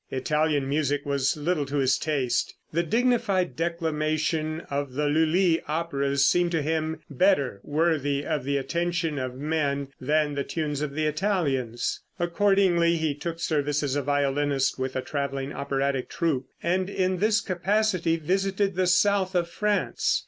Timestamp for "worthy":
7.61-8.21